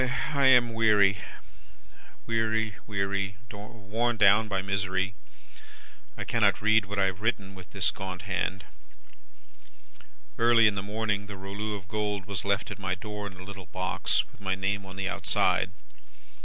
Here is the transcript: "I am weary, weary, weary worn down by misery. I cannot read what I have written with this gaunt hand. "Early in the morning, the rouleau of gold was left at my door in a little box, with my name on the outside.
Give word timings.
"I 0.33 0.47
am 0.47 0.73
weary, 0.73 1.19
weary, 2.25 2.73
weary 2.87 3.37
worn 3.51 4.17
down 4.17 4.47
by 4.47 4.63
misery. 4.63 5.13
I 6.17 6.23
cannot 6.23 6.59
read 6.59 6.85
what 6.85 6.97
I 6.97 7.05
have 7.05 7.21
written 7.21 7.53
with 7.53 7.69
this 7.69 7.91
gaunt 7.91 8.23
hand. 8.23 8.63
"Early 10.39 10.65
in 10.65 10.73
the 10.73 10.81
morning, 10.81 11.27
the 11.27 11.37
rouleau 11.37 11.75
of 11.75 11.87
gold 11.87 12.25
was 12.25 12.43
left 12.43 12.71
at 12.71 12.79
my 12.79 12.95
door 12.95 13.27
in 13.27 13.37
a 13.37 13.43
little 13.43 13.67
box, 13.67 14.23
with 14.31 14.41
my 14.41 14.55
name 14.55 14.87
on 14.87 14.95
the 14.95 15.07
outside. 15.07 15.69